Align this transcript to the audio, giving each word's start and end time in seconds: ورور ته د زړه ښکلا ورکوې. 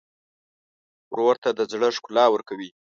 ورور 1.11 1.35
ته 1.43 1.49
د 1.57 1.59
زړه 1.71 1.87
ښکلا 1.95 2.25
ورکوې. 2.31 2.69